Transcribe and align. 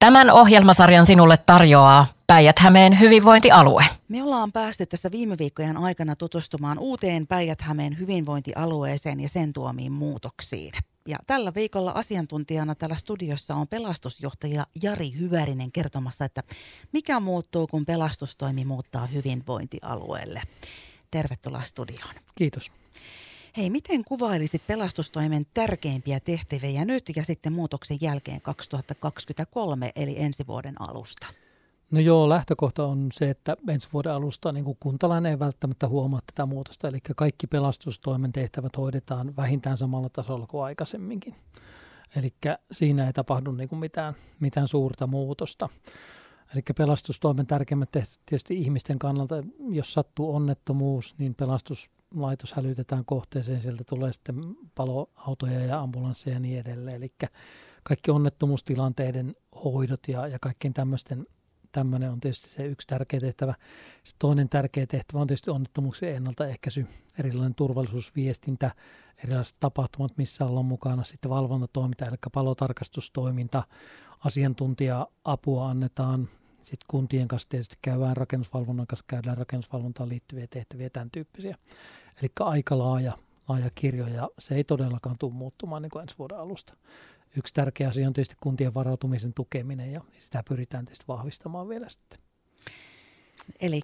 Tämän 0.00 0.30
ohjelmasarjan 0.30 1.06
sinulle 1.06 1.36
tarjoaa 1.46 2.06
Päijät-Hämeen 2.26 3.00
hyvinvointialue. 3.00 3.84
Me 4.08 4.22
ollaan 4.22 4.52
päästy 4.52 4.86
tässä 4.86 5.10
viime 5.10 5.38
viikkojen 5.38 5.76
aikana 5.76 6.16
tutustumaan 6.16 6.78
uuteen 6.78 7.26
Päijät-Hämeen 7.26 7.98
hyvinvointialueeseen 7.98 9.20
ja 9.20 9.28
sen 9.28 9.52
tuomiin 9.52 9.92
muutoksiin. 9.92 10.72
Ja 11.08 11.16
tällä 11.26 11.54
viikolla 11.54 11.90
asiantuntijana 11.90 12.74
täällä 12.74 12.96
studiossa 12.96 13.54
on 13.54 13.68
pelastusjohtaja 13.68 14.66
Jari 14.82 15.12
Hyvärinen 15.18 15.72
kertomassa, 15.72 16.24
että 16.24 16.42
mikä 16.92 17.20
muuttuu, 17.20 17.66
kun 17.66 17.86
pelastustoimi 17.86 18.64
muuttaa 18.64 19.06
hyvinvointialueelle. 19.06 20.42
Tervetuloa 21.10 21.62
studioon. 21.62 22.14
Kiitos. 22.34 22.72
Hei, 23.56 23.70
miten 23.70 24.04
kuvailisit 24.04 24.62
pelastustoimen 24.66 25.42
tärkeimpiä 25.54 26.20
tehtäviä 26.20 26.84
nyt 26.84 27.02
ja 27.16 27.24
sitten 27.24 27.52
muutoksen 27.52 27.98
jälkeen 28.00 28.40
2023 28.40 29.92
eli 29.96 30.14
ensi 30.18 30.46
vuoden 30.46 30.74
alusta? 30.80 31.26
No 31.90 32.00
joo, 32.00 32.28
lähtökohta 32.28 32.86
on 32.86 33.08
se, 33.12 33.30
että 33.30 33.56
ensi 33.68 33.88
vuoden 33.92 34.12
alusta 34.12 34.52
niin 34.52 34.64
kuin 34.64 34.76
kuntalainen 34.80 35.30
ei 35.30 35.38
välttämättä 35.38 35.88
huomaa 35.88 36.20
tätä 36.26 36.46
muutosta, 36.46 36.88
eli 36.88 36.98
kaikki 37.16 37.46
pelastustoimen 37.46 38.32
tehtävät 38.32 38.76
hoidetaan 38.76 39.36
vähintään 39.36 39.78
samalla 39.78 40.08
tasolla 40.08 40.46
kuin 40.46 40.64
aikaisemminkin. 40.64 41.34
Eli 42.16 42.34
siinä 42.72 43.06
ei 43.06 43.12
tapahdu 43.12 43.52
niin 43.52 43.68
kuin 43.68 43.78
mitään, 43.78 44.14
mitään 44.40 44.68
suurta 44.68 45.06
muutosta. 45.06 45.68
Eli 46.54 46.62
pelastustoimen 46.76 47.46
tärkeimmät 47.46 47.90
tehtävät 47.92 48.20
tietysti 48.26 48.54
ihmisten 48.54 48.98
kannalta, 48.98 49.34
jos 49.70 49.92
sattuu 49.92 50.34
onnettomuus, 50.34 51.14
niin 51.18 51.34
pelastuslaitos 52.10 52.52
hälytetään 52.52 53.04
kohteeseen, 53.04 53.62
sieltä 53.62 53.84
tulee 53.84 54.12
sitten 54.12 54.34
paloautoja 54.74 55.60
ja 55.60 55.80
ambulansseja 55.80 56.36
ja 56.36 56.40
niin 56.40 56.60
edelleen. 56.60 56.96
Eli 56.96 57.12
kaikki 57.82 58.10
onnettomuustilanteiden 58.10 59.34
hoidot 59.64 60.08
ja, 60.08 60.26
ja 60.26 60.38
kaikkien 60.40 60.74
tämmöisten 60.74 61.26
tämmöinen 61.72 62.10
on 62.10 62.20
tietysti 62.20 62.50
se 62.50 62.66
yksi 62.66 62.86
tärkeä 62.86 63.20
tehtävä. 63.20 63.54
Sitten 64.04 64.18
toinen 64.18 64.48
tärkeä 64.48 64.86
tehtävä 64.86 65.20
on 65.20 65.26
tietysti 65.26 65.50
onnettomuuksien 65.50 66.16
ennaltaehkäisy, 66.16 66.86
erilainen 67.18 67.54
turvallisuusviestintä, 67.54 68.70
erilaiset 69.24 69.56
tapahtumat, 69.60 70.16
missä 70.16 70.44
ollaan 70.44 70.66
mukana, 70.66 71.04
sitten 71.04 71.30
valvontatoiminta, 71.30 72.04
eli 72.04 72.16
palotarkastustoiminta, 72.34 73.62
asiantuntija-apua 74.24 75.68
annetaan, 75.68 76.28
sitten 76.62 76.86
kuntien 76.88 77.28
kanssa 77.28 77.48
tietysti 77.48 77.76
käydään 77.82 78.16
rakennusvalvonnan 78.16 78.86
kanssa, 78.86 79.04
käydään 79.08 79.38
rakennusvalvontaan 79.38 80.08
liittyviä 80.08 80.46
tehtäviä, 80.46 80.90
tämän 80.90 81.10
tyyppisiä. 81.10 81.56
Eli 82.22 82.30
aika 82.40 82.78
laaja, 82.78 83.18
laaja 83.48 83.70
kirjo 83.74 84.06
ja 84.06 84.28
se 84.38 84.54
ei 84.54 84.64
todellakaan 84.64 85.16
tule 85.18 85.32
muuttumaan 85.32 85.82
niin 85.82 85.90
kuin 85.90 86.02
ensi 86.02 86.14
vuoden 86.18 86.38
alusta 86.38 86.74
yksi 87.36 87.54
tärkeä 87.54 87.88
asia 87.88 88.06
on 88.06 88.12
tietysti 88.12 88.36
kuntien 88.40 88.74
varautumisen 88.74 89.34
tukeminen 89.34 89.92
ja 89.92 90.00
sitä 90.18 90.42
pyritään 90.48 90.84
tietysti 90.84 91.04
vahvistamaan 91.08 91.68
vielä 91.68 91.88
sitten. 91.88 92.18
Eli 93.60 93.80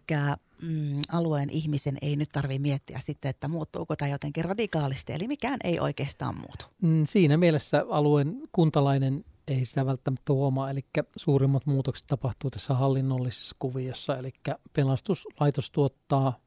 mm, 0.63 1.01
alueen 1.13 1.51
ihmisen 1.51 1.99
ei 2.03 2.17
nyt 2.17 2.29
tarvitse 2.29 2.63
miettiä 2.63 2.99
sitten, 2.99 3.29
että 3.29 3.49
muuttuuko 3.49 3.97
tämä 3.97 4.09
jotenkin 4.09 4.45
radikaalisti, 4.45 5.13
eli 5.13 5.29
mikään 5.29 5.57
ei 5.65 5.81
oikeastaan 5.81 6.35
muutu. 6.35 6.65
Mm, 6.83 7.05
siinä 7.07 7.37
mielessä 7.37 7.85
alueen 7.91 8.43
kuntalainen 8.53 9.25
ei 9.49 9.65
sitä 9.65 9.87
välttämättä 9.87 10.33
huomaa, 10.33 10.71
eli 10.71 10.81
suurimmat 11.17 11.67
muutokset 11.67 12.07
tapahtuu 12.07 12.51
tässä 12.51 12.75
hallinnollisessa 12.75 13.57
kuviossa, 13.59 14.17
eli 14.17 14.33
pelastuslaitos 14.73 15.71
tuottaa 15.71 16.41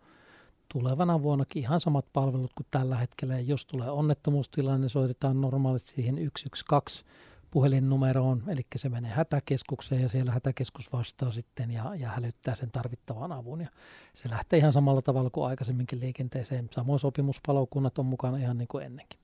tulevana 0.74 1.22
vuonnakin 1.22 1.62
ihan 1.62 1.82
samat 1.82 2.06
palvelut 2.14 2.54
kuin 2.54 2.68
tällä 2.72 2.96
hetkellä. 2.96 3.34
Ja 3.34 3.42
jos 3.42 3.66
tulee 3.66 3.90
onnettomuustilanne, 3.90 4.80
niin 4.80 4.90
soitetaan 4.90 5.42
normaalisti 5.42 5.92
siihen 5.92 6.16
112 6.16 7.06
puhelinnumeroon, 7.52 8.44
eli 8.48 8.62
se 8.76 8.90
menee 8.90 9.12
hätäkeskukseen 9.12 10.02
ja 10.02 10.10
siellä 10.10 10.32
hätäkeskus 10.32 10.94
vastaa 10.94 11.32
sitten 11.32 11.72
ja, 11.72 11.96
ja 11.96 12.10
hälyttää 12.10 12.56
sen 12.56 12.72
tarvittavan 12.72 13.32
avun. 13.32 13.62
Ja 13.62 13.68
se 14.14 14.30
lähtee 14.30 14.60
ihan 14.60 14.74
samalla 14.74 15.02
tavalla 15.02 15.30
kuin 15.30 15.48
aikaisemminkin 15.48 16.00
liikenteeseen. 16.00 16.70
Samoin 16.72 17.00
sopimuspalokunnat 17.00 18.00
on 18.00 18.06
mukana 18.06 18.38
ihan 18.38 18.58
niin 18.58 18.68
kuin 18.68 18.86
ennenkin. 18.86 19.20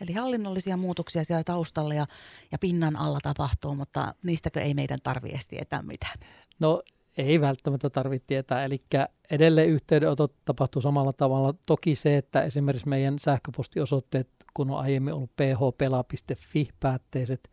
Eli 0.00 0.12
hallinnollisia 0.12 0.76
muutoksia 0.76 1.24
siellä 1.24 1.44
taustalla 1.44 1.94
ja, 1.94 2.06
ja 2.52 2.58
pinnan 2.58 2.96
alla 2.96 3.18
tapahtuu, 3.22 3.74
mutta 3.74 4.14
niistäkö 4.26 4.60
ei 4.60 4.74
meidän 4.74 4.98
tarvitse 5.02 5.48
tietää 5.48 5.82
mitään? 5.82 6.18
No 6.58 6.82
ei 7.16 7.40
välttämättä 7.40 7.90
tarvitse 7.90 8.26
tietää. 8.26 8.64
Eli 8.64 8.82
edelleen 9.30 9.68
yhteydenotot 9.68 10.34
tapahtuu 10.44 10.82
samalla 10.82 11.12
tavalla. 11.12 11.54
Toki 11.66 11.94
se, 11.94 12.16
että 12.16 12.42
esimerkiksi 12.42 12.88
meidän 12.88 13.18
sähköpostiosoitteet, 13.18 14.28
kun 14.54 14.70
on 14.70 14.78
aiemmin 14.78 15.14
ollut 15.14 15.30
phpela.fi 15.36 16.68
päätteiset, 16.80 17.50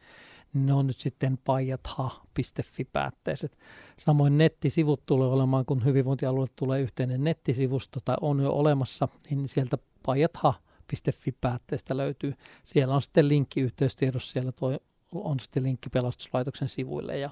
niin 0.53 0.66
ne 0.66 0.74
on 0.74 0.88
nyt 0.88 0.98
sitten 0.98 1.38
pajatha.fi 1.38 2.86
päätteiset. 2.94 3.58
Samoin 3.98 4.38
nettisivut 4.38 5.06
tulee 5.06 5.28
olemaan, 5.28 5.66
kun 5.66 5.86
hyvinvointialueelle 5.86 6.53
tulee 6.56 6.81
yhteinen 6.81 7.24
nettisivusto 7.24 8.00
tai 8.06 8.16
on 8.22 8.40
jo 8.40 8.52
olemassa, 8.52 9.08
niin 9.30 9.48
sieltä 9.48 9.78
pajatha.fi 10.06 11.31
päätteestä 11.42 11.98
löytyy. 11.98 12.34
Siellä 12.64 12.96
on 12.96 13.02
sitten 13.02 13.28
linkki 13.28 13.62
yhteystiedossa, 13.62 14.34
siellä 14.34 14.52
tuo 14.52 14.80
on 15.12 15.40
sitten 15.40 15.64
linkki 15.64 15.90
pelastuslaitoksen 15.90 16.70
sivuille 16.70 17.18
ja 17.18 17.30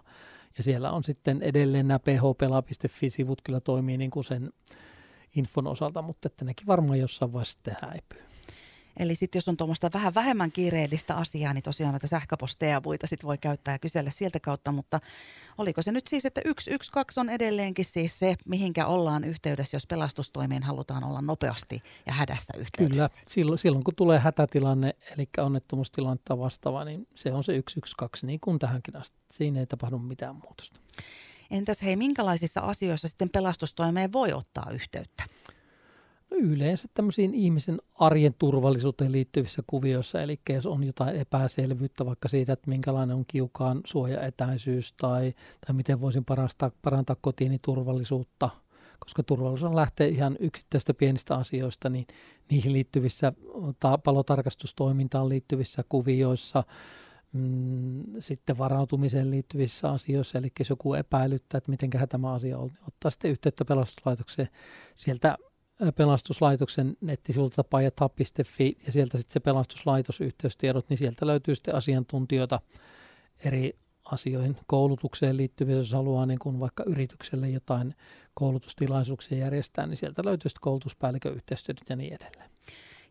ja 0.57 0.63
siellä 0.63 0.91
on 0.91 1.03
sitten 1.03 1.41
edelleen 1.41 1.87
nämä 1.87 1.99
phpela.fi-sivut 1.99 3.41
kyllä 3.41 3.59
toimii 3.59 3.97
niin 3.97 4.11
kuin 4.11 4.23
sen 4.23 4.53
infon 5.35 5.67
osalta, 5.67 6.01
mutta 6.01 6.27
että 6.27 6.45
nekin 6.45 6.67
varmaan 6.67 6.99
jossain 6.99 7.33
vaiheessa 7.33 7.53
sitten 7.53 7.75
häipyy. 7.81 8.36
Eli 8.99 9.15
sitten 9.15 9.37
jos 9.37 9.47
on 9.47 9.57
tuommoista 9.57 9.89
vähän 9.93 10.13
vähemmän 10.13 10.51
kiireellistä 10.51 11.15
asiaa, 11.15 11.53
niin 11.53 11.63
tosiaan 11.63 11.93
näitä 11.93 12.07
sähköposteja 12.07 12.71
ja 12.71 12.81
muita 12.85 13.07
sit 13.07 13.23
voi 13.23 13.37
käyttää 13.37 13.73
ja 13.73 13.79
kysellä 13.79 14.09
sieltä 14.09 14.39
kautta, 14.39 14.71
mutta 14.71 14.99
oliko 15.57 15.81
se 15.81 15.91
nyt 15.91 16.07
siis, 16.07 16.25
että 16.25 16.41
112 16.59 17.21
on 17.21 17.29
edelleenkin 17.29 17.85
siis 17.85 18.19
se, 18.19 18.35
mihinkä 18.45 18.85
ollaan 18.85 19.23
yhteydessä, 19.23 19.75
jos 19.75 19.87
pelastustoimien 19.87 20.63
halutaan 20.63 21.03
olla 21.03 21.21
nopeasti 21.21 21.81
ja 22.05 22.13
hädässä 22.13 22.53
yhteydessä? 22.57 23.15
Kyllä, 23.15 23.25
silloin, 23.27 23.59
silloin 23.59 23.83
kun 23.83 23.95
tulee 23.95 24.19
hätätilanne, 24.19 24.95
eli 25.17 25.29
onnettomuustilannetta 25.37 26.37
vastaava, 26.39 26.85
niin 26.85 27.07
se 27.15 27.33
on 27.33 27.43
se 27.43 27.53
112, 27.53 28.27
niin 28.27 28.39
kuin 28.39 28.59
tähänkin 28.59 28.95
asti. 28.95 29.17
Siinä 29.31 29.59
ei 29.59 29.65
tapahdu 29.65 29.99
mitään 29.99 30.35
muutosta. 30.35 30.79
Entäs 31.51 31.81
hei, 31.81 31.95
minkälaisissa 31.95 32.61
asioissa 32.61 33.07
sitten 33.07 33.29
pelastustoimeen 33.29 34.13
voi 34.13 34.33
ottaa 34.33 34.67
yhteyttä? 34.71 35.23
No 36.31 36.37
yleensä 36.37 36.87
tämmöisiin 36.93 37.33
ihmisen 37.33 37.77
arjen 37.93 38.35
turvallisuuteen 38.39 39.11
liittyvissä 39.11 39.63
kuvioissa, 39.67 40.21
eli 40.21 40.39
jos 40.49 40.65
on 40.65 40.83
jotain 40.83 41.15
epäselvyyttä 41.15 42.05
vaikka 42.05 42.29
siitä, 42.29 42.53
että 42.53 42.69
minkälainen 42.69 43.15
on 43.15 43.25
kiukaan 43.27 43.81
suojaetäisyys 43.85 44.93
tai, 44.93 45.33
tai 45.65 45.75
miten 45.75 46.01
voisin 46.01 46.25
parantaa, 46.25 46.71
parantaa 46.81 47.15
kotiini 47.21 47.59
turvallisuutta, 47.61 48.49
koska 48.99 49.23
turvallisuus 49.23 49.73
lähtee 49.73 50.07
ihan 50.07 50.37
yksittäistä 50.39 50.93
pienistä 50.93 51.35
asioista, 51.35 51.89
niin 51.89 52.07
niihin 52.49 52.73
liittyvissä 52.73 53.33
ta- 53.79 53.97
palotarkastustoimintaan 53.97 55.29
liittyvissä 55.29 55.83
kuvioissa, 55.89 56.63
mm, 57.33 58.03
sitten 58.19 58.57
varautumiseen 58.57 59.31
liittyvissä 59.31 59.89
asioissa, 59.91 60.37
eli 60.37 60.51
jos 60.59 60.69
joku 60.69 60.93
epäilyttää, 60.93 61.57
että 61.57 61.71
miten 61.71 61.89
tämä 62.09 62.33
asia 62.33 62.57
on, 62.57 62.67
niin 62.67 62.87
ottaa 62.87 63.11
sitten 63.11 63.31
yhteyttä 63.31 63.65
pelastuslaitokseen. 63.65 64.49
Sieltä 64.95 65.37
pelastuslaitoksen 65.95 66.97
nettisivulta 67.01 67.63
pajatha.fi 67.63 68.77
ja 68.85 68.91
sieltä 68.91 69.17
sitten 69.17 69.33
se 69.33 69.39
pelastuslaitosyhteystiedot, 69.39 70.89
niin 70.89 70.97
sieltä 70.97 71.27
löytyy 71.27 71.55
sitten 71.55 71.75
asiantuntijoita 71.75 72.59
eri 73.45 73.79
asioihin 74.11 74.57
koulutukseen 74.67 75.37
liittyviä, 75.37 75.75
jos 75.75 75.91
haluaa 75.91 76.25
niin 76.25 76.39
kuin 76.39 76.59
vaikka 76.59 76.83
yritykselle 76.87 77.49
jotain 77.49 77.95
koulutustilaisuuksia 78.33 79.37
järjestää, 79.37 79.87
niin 79.87 79.97
sieltä 79.97 80.21
löytyy 80.25 80.49
sitten 80.49 80.61
koulutuspäällikön 80.61 81.33
yhteistyöt 81.33 81.81
ja 81.89 81.95
niin 81.95 82.13
edelleen. 82.13 82.49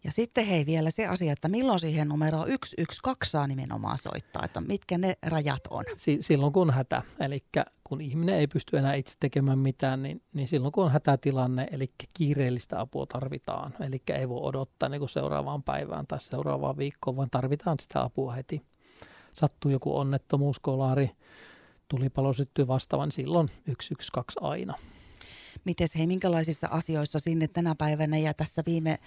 Ja 0.06 0.12
sitten 0.12 0.46
hei 0.46 0.66
vielä 0.66 0.90
se 0.90 1.06
asia, 1.06 1.32
että 1.32 1.48
milloin 1.48 1.80
siihen 1.80 2.08
numeroon 2.08 2.48
112 2.48 3.26
saa 3.26 3.46
nimenomaan 3.46 3.98
soittaa, 3.98 4.42
että 4.44 4.60
mitkä 4.60 4.98
ne 4.98 5.16
rajat 5.22 5.66
on. 5.70 5.84
Si- 5.96 6.18
silloin 6.20 6.52
kun 6.52 6.70
hätä, 6.70 7.02
eli 7.20 7.44
kun 7.84 8.00
ihminen 8.00 8.34
ei 8.34 8.46
pysty 8.46 8.76
enää 8.76 8.94
itse 8.94 9.14
tekemään 9.20 9.58
mitään, 9.58 10.02
niin, 10.02 10.22
niin 10.34 10.48
silloin 10.48 10.72
kun 10.72 10.84
on 10.84 10.92
hätätilanne, 10.92 11.68
eli 11.70 11.90
kiireellistä 12.14 12.80
apua 12.80 13.06
tarvitaan, 13.06 13.74
eli 13.80 14.02
ei 14.14 14.28
voi 14.28 14.40
odottaa 14.42 14.88
niin 14.88 14.98
kuin 14.98 15.08
seuraavaan 15.08 15.62
päivään 15.62 16.06
tai 16.06 16.20
seuraavaan 16.20 16.76
viikkoon, 16.76 17.16
vaan 17.16 17.30
tarvitaan 17.30 17.76
sitä 17.80 18.02
apua 18.02 18.32
heti. 18.32 18.62
Sattuu 19.32 19.70
joku 19.70 19.96
onnettomuus, 19.98 20.58
kolari, 20.58 21.10
tulipalo 21.88 22.32
syttyy 22.32 22.66
vastaavan, 22.66 23.06
niin 23.06 23.14
silloin 23.14 23.48
112 23.48 24.40
aina. 24.40 24.74
Miten 25.64 25.88
hei, 25.98 26.06
minkälaisissa 26.06 26.68
asioissa 26.70 27.18
sinne 27.18 27.48
tänä 27.48 27.74
päivänä 27.78 28.18
ja 28.18 28.34
tässä 28.34 28.62
viime 28.66 28.98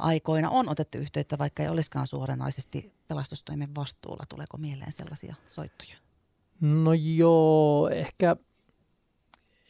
aikoina 0.00 0.50
on 0.50 0.68
otettu 0.68 0.98
yhteyttä, 0.98 1.38
vaikka 1.38 1.62
ei 1.62 1.68
olisikaan 1.68 2.06
suoranaisesti 2.06 2.92
pelastustoimen 3.08 3.74
vastuulla. 3.74 4.24
Tuleeko 4.28 4.56
mieleen 4.56 4.92
sellaisia 4.92 5.34
soittoja? 5.46 5.96
No 6.60 6.92
joo, 6.92 7.88
ehkä, 7.88 8.36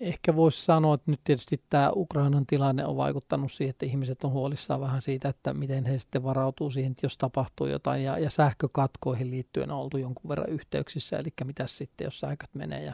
ehkä 0.00 0.36
voisi 0.36 0.64
sanoa, 0.64 0.94
että 0.94 1.10
nyt 1.10 1.20
tietysti 1.24 1.62
tämä 1.70 1.92
Ukrainan 1.94 2.46
tilanne 2.46 2.86
on 2.86 2.96
vaikuttanut 2.96 3.52
siihen, 3.52 3.70
että 3.70 3.86
ihmiset 3.86 4.24
on 4.24 4.30
huolissaan 4.30 4.80
vähän 4.80 5.02
siitä, 5.02 5.28
että 5.28 5.54
miten 5.54 5.84
he 5.84 5.98
sitten 5.98 6.22
varautuu 6.22 6.70
siihen, 6.70 6.90
että 6.90 7.06
jos 7.06 7.18
tapahtuu 7.18 7.66
jotain. 7.66 8.04
Ja, 8.04 8.18
ja 8.18 8.30
sähkökatkoihin 8.30 9.30
liittyen 9.30 9.70
on 9.70 9.80
oltu 9.80 9.96
jonkun 9.96 10.28
verran 10.28 10.48
yhteyksissä, 10.48 11.18
eli 11.18 11.28
mitä 11.44 11.66
sitten, 11.66 12.04
jos 12.04 12.20
sähköt 12.20 12.54
menee. 12.54 12.82
Ja, 12.82 12.92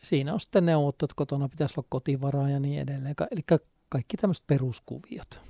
ja 0.00 0.06
siinä 0.06 0.32
on 0.32 0.40
sitten 0.40 0.66
neuvottu, 0.66 1.04
että 1.04 1.14
kotona 1.16 1.48
pitäisi 1.48 1.74
olla 1.76 1.86
kotivaraa 1.90 2.50
ja 2.50 2.60
niin 2.60 2.80
edelleen. 2.80 3.14
Eli 3.30 3.42
kaikki 3.88 4.16
tämmöiset 4.16 4.46
peruskuviot. 4.46 5.40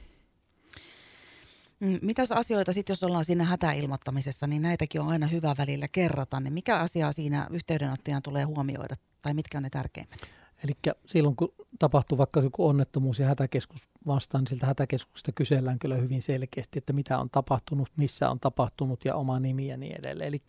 Mm, 1.83 1.99
mitäs 2.03 2.33
asioita 2.33 2.73
sitten, 2.73 2.93
jos 2.93 3.03
ollaan 3.03 3.25
siinä 3.25 3.45
hätäilmoittamisessa, 3.45 4.47
niin 4.47 4.63
näitäkin 4.63 5.01
on 5.01 5.09
aina 5.09 5.27
hyvä 5.27 5.55
välillä 5.59 5.87
kerrata. 5.93 6.41
Niin 6.41 6.53
mikä 6.53 6.79
asia 6.79 7.13
siinä 7.13 7.47
yhteydenottajan 7.51 8.23
tulee 8.23 8.45
huomioida 8.45 8.97
tai 9.23 9.35
mitkä 9.35 9.59
on 9.59 9.63
ne 9.63 9.71
tärkeimmät? 9.71 10.21
Eli 10.65 10.95
silloin 11.07 11.37
kun 11.37 11.55
tapahtuu 11.79 12.19
vaikka 12.19 12.41
joku 12.41 12.67
onnettomuus 12.67 13.19
ja 13.19 13.27
hätäkeskus 13.27 13.89
vastaan, 14.07 14.45
niin 14.45 14.49
siltä 14.49 14.67
hätäkeskuksesta 14.67 15.33
kysellään 15.33 15.79
kyllä 15.79 15.97
hyvin 15.97 16.23
selkeästi, 16.23 16.79
että 16.79 16.93
mitä 16.93 17.19
on 17.19 17.31
tapahtunut, 17.31 17.89
missä 17.97 18.31
on 18.31 18.41
tapahtunut 18.41 19.05
ja 19.05 19.15
oma 19.15 19.41
nimi 19.41 19.69
ja 19.69 19.77
niin 19.77 19.99
edelleen. 19.99 20.29
Eli 20.29 20.43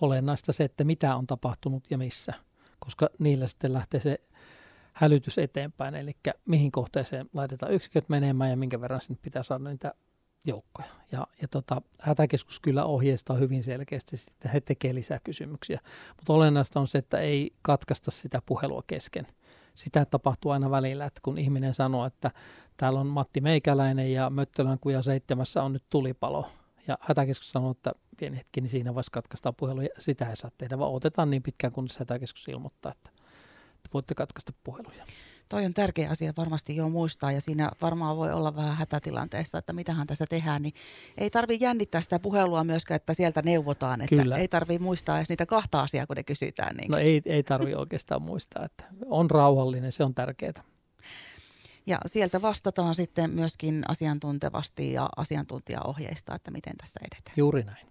olennaista 0.00 0.52
se, 0.52 0.64
että 0.64 0.84
mitä 0.84 1.16
on 1.16 1.26
tapahtunut 1.26 1.84
ja 1.90 1.98
missä, 1.98 2.32
koska 2.78 3.10
niillä 3.18 3.48
sitten 3.48 3.72
lähtee 3.72 4.00
se 4.00 4.20
hälytys 4.92 5.38
eteenpäin, 5.38 5.94
eli 5.94 6.16
mihin 6.48 6.72
kohteeseen 6.72 7.30
laitetaan 7.34 7.72
yksiköt 7.72 8.08
menemään 8.08 8.50
ja 8.50 8.56
minkä 8.56 8.80
verran 8.80 9.00
sinne 9.00 9.18
pitää 9.22 9.42
saada 9.42 9.64
niitä 9.64 9.94
joukkoja. 10.44 10.88
Ja, 11.12 11.26
ja 11.42 11.48
tota, 11.48 11.82
hätäkeskus 12.00 12.60
kyllä 12.60 12.84
ohjeistaa 12.84 13.36
hyvin 13.36 13.62
selkeästi, 13.62 14.16
sitten 14.16 14.50
he 14.50 14.60
tekevät 14.60 14.94
lisää 14.94 15.18
kysymyksiä. 15.24 15.80
Mutta 16.16 16.32
olennaista 16.32 16.80
on 16.80 16.88
se, 16.88 16.98
että 16.98 17.18
ei 17.18 17.54
katkaista 17.62 18.10
sitä 18.10 18.42
puhelua 18.46 18.82
kesken. 18.86 19.26
Sitä 19.74 20.04
tapahtuu 20.04 20.50
aina 20.50 20.70
välillä, 20.70 21.04
että 21.04 21.20
kun 21.24 21.38
ihminen 21.38 21.74
sanoo, 21.74 22.06
että 22.06 22.30
täällä 22.76 23.00
on 23.00 23.06
Matti 23.06 23.40
Meikäläinen 23.40 24.12
ja 24.12 24.30
Möttölän 24.30 24.78
kuja 24.78 25.02
seitsemässä 25.02 25.62
on 25.62 25.72
nyt 25.72 25.84
tulipalo. 25.90 26.50
Ja 26.86 26.98
hätäkeskus 27.00 27.50
sanoo, 27.50 27.70
että 27.70 27.92
pieni 28.16 28.36
hetki, 28.36 28.60
niin 28.60 28.70
siinä 28.70 28.94
vaiheessa 28.94 29.10
katkaistaan 29.10 29.54
puhelu. 29.54 29.80
Ja 29.80 29.88
sitä 29.98 30.30
ei 30.30 30.36
saa 30.36 30.50
tehdä, 30.58 30.78
vaan 30.78 30.92
otetaan 30.92 31.30
niin 31.30 31.42
pitkään, 31.42 31.72
kunnes 31.72 31.96
hätäkeskus 31.96 32.48
ilmoittaa, 32.48 32.92
että 32.92 33.10
voitte 33.94 34.14
katkaista 34.14 34.52
puheluja. 34.64 35.04
Toi 35.48 35.64
on 35.64 35.74
tärkeä 35.74 36.10
asia 36.10 36.32
varmasti 36.36 36.76
jo 36.76 36.88
muistaa 36.88 37.32
ja 37.32 37.40
siinä 37.40 37.70
varmaan 37.82 38.16
voi 38.16 38.32
olla 38.32 38.56
vähän 38.56 38.76
hätätilanteessa, 38.76 39.58
että 39.58 39.72
mitähän 39.72 40.06
tässä 40.06 40.26
tehdään, 40.28 40.62
niin 40.62 40.74
ei 41.18 41.30
tarvi 41.30 41.58
jännittää 41.60 42.00
sitä 42.00 42.18
puhelua 42.18 42.64
myöskään, 42.64 42.96
että 42.96 43.14
sieltä 43.14 43.42
neuvotaan, 43.42 44.00
että 44.00 44.16
Kyllä. 44.16 44.36
ei 44.36 44.48
tarvi 44.48 44.78
muistaa 44.78 45.16
edes 45.16 45.28
niitä 45.28 45.46
kahta 45.46 45.80
asiaa, 45.80 46.06
kun 46.06 46.16
ne 46.16 46.22
kysytään. 46.22 46.76
Niin. 46.76 46.90
No 46.90 46.98
ei, 46.98 47.22
ei 47.26 47.42
tarvi 47.42 47.74
oikeastaan 47.74 48.22
muistaa, 48.22 48.64
että 48.64 48.84
on 49.06 49.30
rauhallinen, 49.30 49.92
se 49.92 50.04
on 50.04 50.14
tärkeää. 50.14 50.64
Ja 51.86 51.98
sieltä 52.06 52.42
vastataan 52.42 52.94
sitten 52.94 53.30
myöskin 53.30 53.82
asiantuntevasti 53.88 54.92
ja 54.92 55.08
asiantuntijaohjeista, 55.16 56.34
että 56.34 56.50
miten 56.50 56.76
tässä 56.76 57.00
edetään. 57.02 57.34
Juuri 57.36 57.62
näin. 57.62 57.86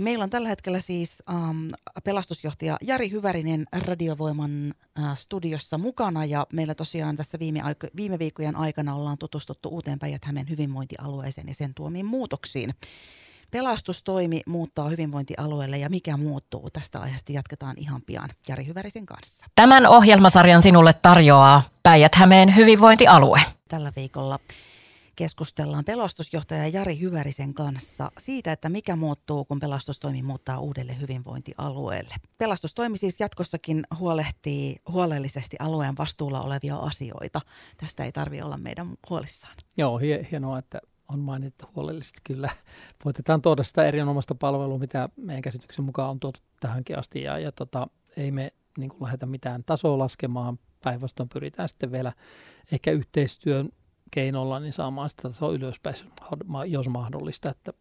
Meillä 0.00 0.22
on 0.22 0.30
tällä 0.30 0.48
hetkellä 0.48 0.80
siis 0.80 1.22
ähm, 1.30 1.68
pelastusjohtaja 2.04 2.76
Jari 2.82 3.10
Hyvärinen 3.10 3.66
Radiovoiman 3.86 4.74
äh, 4.98 5.16
studiossa 5.16 5.78
mukana 5.78 6.24
ja 6.24 6.46
meillä 6.52 6.74
tosiaan 6.74 7.16
tässä 7.16 7.38
viime, 7.38 7.60
aiko, 7.60 7.86
viime 7.96 8.18
viikkojen 8.18 8.56
aikana 8.56 8.94
ollaan 8.94 9.18
tutustuttu 9.18 9.68
uuteen 9.68 9.98
päijät 9.98 10.22
hyvinvointialueeseen 10.50 11.48
ja 11.48 11.54
sen 11.54 11.74
tuomiin 11.74 12.06
muutoksiin. 12.06 12.74
Pelastustoimi 13.50 14.42
muuttaa 14.46 14.88
hyvinvointialueelle 14.88 15.78
ja 15.78 15.90
mikä 15.90 16.16
muuttuu? 16.16 16.70
Tästä 16.70 17.00
aiheesta 17.00 17.32
jatketaan 17.32 17.78
ihan 17.78 18.02
pian 18.06 18.30
Jari 18.48 18.66
Hyvärisen 18.66 19.06
kanssa. 19.06 19.46
Tämän 19.54 19.86
ohjelmasarjan 19.86 20.62
sinulle 20.62 20.94
tarjoaa 21.02 21.62
Päijät-Hämeen 21.82 22.56
hyvinvointialue. 22.56 23.40
Tällä 23.68 23.92
viikolla 23.96 24.38
keskustellaan 25.16 25.84
pelastusjohtaja 25.84 26.68
Jari 26.68 27.00
Hyvärisen 27.00 27.54
kanssa 27.54 28.10
siitä, 28.18 28.52
että 28.52 28.68
mikä 28.68 28.96
muuttuu, 28.96 29.44
kun 29.44 29.60
pelastustoimi 29.60 30.22
muuttaa 30.22 30.58
uudelle 30.58 31.00
hyvinvointialueelle. 31.00 32.14
Pelastustoimi 32.38 32.98
siis 32.98 33.20
jatkossakin 33.20 33.84
huolehtii 33.98 34.76
huolellisesti 34.88 35.56
alueen 35.58 35.96
vastuulla 35.98 36.42
olevia 36.42 36.76
asioita. 36.76 37.40
Tästä 37.76 38.04
ei 38.04 38.12
tarvitse 38.12 38.44
olla 38.44 38.56
meidän 38.56 38.88
huolissaan. 39.10 39.54
Joo, 39.76 39.98
hienoa, 40.30 40.58
että 40.58 40.80
on 41.08 41.18
mainittu 41.18 41.66
huolellisesti 41.76 42.20
kyllä. 42.24 42.50
Voitetaan 43.04 43.42
tuoda 43.42 43.64
sitä 43.64 43.86
erinomaista 43.86 44.34
palvelua, 44.34 44.78
mitä 44.78 45.08
meidän 45.16 45.42
käsityksen 45.42 45.84
mukaan 45.84 46.10
on 46.10 46.20
tuotu 46.20 46.40
tähänkin 46.60 46.98
asti. 46.98 47.22
Ja, 47.22 47.38
ja 47.38 47.52
tota, 47.52 47.86
ei 48.16 48.30
me 48.30 48.52
niin 48.78 48.90
lähdetä 49.00 49.26
mitään 49.26 49.64
tasoa 49.64 49.98
laskemaan. 49.98 50.58
Päinvastoin 50.84 51.28
pyritään 51.28 51.68
sitten 51.68 51.92
vielä 51.92 52.12
ehkä 52.72 52.90
yhteistyön 52.90 53.68
keinolla 54.10 54.60
niin 54.60 54.72
saamaan 54.72 55.10
sitä 55.10 55.22
tasoa 55.22 55.52
ylöspäin, 55.52 55.96
jos 56.66 56.88
mahdollista. 56.88 57.50
Että 57.50 57.72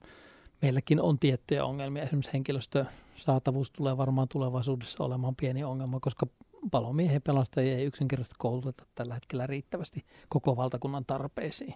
meilläkin 0.62 1.02
on 1.02 1.20
tiettyjä 1.20 1.66
ongelmia. 1.66 2.04
Esimerkiksi 2.04 2.34
henkilöstö 2.34 2.86
saatavuus 3.16 3.72
tulee 3.72 3.98
varmaan 3.98 4.28
tulevaisuudessa 4.28 5.04
olemaan 5.04 5.36
pieni 5.36 5.64
ongelma, 5.64 6.00
koska 6.00 6.28
palomiehen 6.72 7.22
pelastajia 7.22 7.78
ei 7.78 7.86
yksinkertaisesti 7.86 8.36
kouluteta 8.40 8.84
tällä 8.96 9.14
hetkellä 9.14 9.48
riittävästi 9.48 10.06
koko 10.30 10.56
valtakunnan 10.56 11.06
tarpeisiin. 11.06 11.74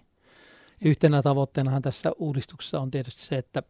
Yhtenä 0.84 1.22
tavoitteenahan 1.22 1.82
tässä 1.82 2.12
uudistuksessa 2.18 2.80
on 2.80 2.90
tietysti 2.90 3.22
se, 3.22 3.36
että 3.36 3.62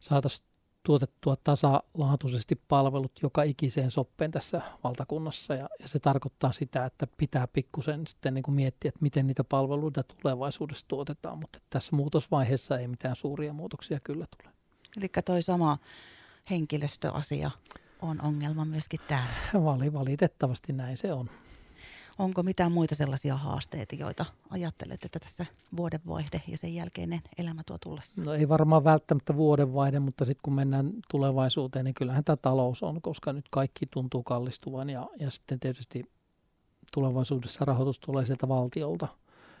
saataisiin 0.00 0.47
tuotettua 0.88 1.36
tasalaatuisesti 1.36 2.60
palvelut 2.68 3.12
joka 3.22 3.42
ikiseen 3.42 3.90
soppeen 3.90 4.30
tässä 4.30 4.62
valtakunnassa. 4.84 5.54
Ja, 5.54 5.68
ja 5.80 5.88
se 5.88 5.98
tarkoittaa 5.98 6.52
sitä, 6.52 6.84
että 6.84 7.06
pitää 7.16 7.46
pikkusen 7.46 8.06
sitten 8.06 8.34
niin 8.34 8.42
kuin 8.42 8.54
miettiä, 8.54 8.88
että 8.88 9.02
miten 9.02 9.26
niitä 9.26 9.44
palveluita 9.44 10.02
tulevaisuudessa 10.02 10.84
tuotetaan. 10.88 11.38
Mutta 11.38 11.58
tässä 11.70 11.96
muutosvaiheessa 11.96 12.78
ei 12.78 12.88
mitään 12.88 13.16
suuria 13.16 13.52
muutoksia 13.52 14.00
kyllä 14.00 14.26
tule. 14.36 14.54
Eli 14.96 15.08
toi 15.24 15.42
sama 15.42 15.78
henkilöstöasia 16.50 17.50
on 18.02 18.20
ongelma 18.22 18.64
myöskin 18.64 19.00
täällä. 19.08 19.64
Vali, 19.64 19.92
valitettavasti 19.92 20.72
näin 20.72 20.96
se 20.96 21.12
on. 21.12 21.30
Onko 22.18 22.42
mitään 22.42 22.72
muita 22.72 22.94
sellaisia 22.94 23.36
haasteita, 23.36 23.94
joita 23.94 24.24
ajattelet, 24.50 25.04
että 25.04 25.18
tässä 25.18 25.46
vuodenvaihde 25.76 26.42
ja 26.48 26.58
sen 26.58 26.74
jälkeinen 26.74 27.20
elämä 27.38 27.62
tuo 27.66 27.78
tullessa? 27.78 28.22
No 28.24 28.34
ei 28.34 28.48
varmaan 28.48 28.84
välttämättä 28.84 29.36
vuodenvaihde, 29.36 30.00
mutta 30.00 30.24
sitten 30.24 30.40
kun 30.42 30.54
mennään 30.54 30.92
tulevaisuuteen, 31.10 31.84
niin 31.84 31.94
kyllähän 31.94 32.24
tämä 32.24 32.36
talous 32.36 32.82
on, 32.82 33.02
koska 33.02 33.32
nyt 33.32 33.44
kaikki 33.50 33.86
tuntuu 33.86 34.22
kallistuvan 34.22 34.90
ja, 34.90 35.08
ja 35.20 35.30
sitten 35.30 35.60
tietysti 35.60 36.04
tulevaisuudessa 36.92 37.64
rahoitus 37.64 37.98
tulee 37.98 38.26
sieltä 38.26 38.48
valtiolta. 38.48 39.08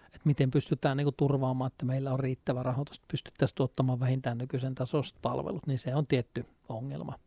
Että 0.06 0.20
miten 0.24 0.50
pystytään 0.50 0.96
niin 0.96 1.04
kuin 1.04 1.16
turvaamaan, 1.16 1.66
että 1.66 1.86
meillä 1.86 2.12
on 2.12 2.20
riittävä 2.20 2.62
rahoitus, 2.62 3.00
pystyttäisiin 3.08 3.56
tuottamaan 3.56 4.00
vähintään 4.00 4.38
nykyisen 4.38 4.74
tasoiset 4.74 5.16
palvelut, 5.22 5.66
niin 5.66 5.78
se 5.78 5.94
on 5.94 6.06
tietty 6.06 6.46
ongelma. 6.68 7.18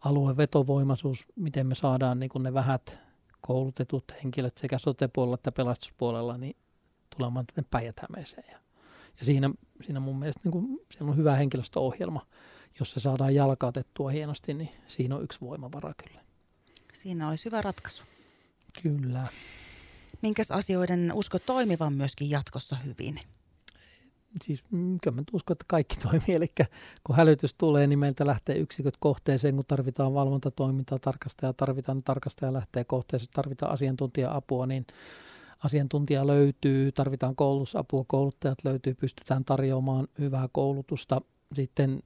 Alueen 0.00 0.36
vetovoimaisuus, 0.36 1.26
miten 1.36 1.66
me 1.66 1.74
saadaan 1.74 2.20
niin 2.20 2.30
kuin 2.30 2.42
ne 2.42 2.54
vähät 2.54 3.01
koulutetut 3.42 4.04
henkilöt 4.24 4.58
sekä 4.58 4.78
sote-puolella 4.78 5.34
että 5.34 5.52
pelastuspuolella 5.52 6.38
niin 6.38 6.56
tulemaan 7.16 7.46
tänne 7.46 7.68
päijät 7.70 7.96
ja, 8.52 8.58
ja 9.18 9.24
siinä, 9.24 9.50
siinä 9.82 10.00
mun 10.00 10.18
mielestä 10.18 10.40
niin 10.44 10.52
kun, 10.52 10.80
siellä 10.90 11.10
on 11.10 11.16
hyvä 11.16 11.34
henkilöstöohjelma. 11.34 12.26
Jos 12.80 12.90
se 12.90 13.00
saadaan 13.00 13.34
jalkautettua 13.34 14.10
hienosti, 14.10 14.54
niin 14.54 14.70
siinä 14.88 15.16
on 15.16 15.22
yksi 15.22 15.40
voimavara 15.40 15.94
kyllä. 15.94 16.20
Siinä 16.92 17.28
olisi 17.28 17.44
hyvä 17.44 17.62
ratkaisu. 17.62 18.04
Kyllä. 18.82 19.26
Minkäs 20.22 20.50
asioiden 20.50 21.12
usko 21.14 21.38
toimivan 21.38 21.92
myöskin 21.92 22.30
jatkossa 22.30 22.76
hyvin? 22.76 23.20
Siis 24.42 24.64
mm, 24.70 24.98
kyllä 25.02 25.14
mä 25.14 25.22
uskon, 25.32 25.54
että 25.54 25.64
kaikki 25.68 25.96
toimii. 26.08 26.34
Eli 26.36 26.52
kun 27.04 27.16
hälytys 27.16 27.54
tulee, 27.54 27.86
niin 27.86 27.98
meiltä 27.98 28.26
lähtee 28.26 28.56
yksiköt 28.56 28.96
kohteeseen, 29.00 29.54
kun 29.56 29.64
tarvitaan 29.68 30.14
valvontatoimintaa, 30.14 30.98
tarkastaja 30.98 31.52
tarvitaan, 31.52 31.96
niin 31.96 32.04
tarkastaja 32.04 32.52
lähtee 32.52 32.84
kohteeseen, 32.84 33.30
tarvitaan 33.34 33.72
asiantuntija-apua, 33.72 34.66
niin 34.66 34.86
asiantuntija 35.64 36.26
löytyy, 36.26 36.92
tarvitaan 36.92 37.36
koulutusapua, 37.36 38.04
kouluttajat 38.06 38.64
löytyy, 38.64 38.94
pystytään 38.94 39.44
tarjoamaan 39.44 40.08
hyvää 40.18 40.48
koulutusta. 40.52 41.20
Sitten 41.54 42.02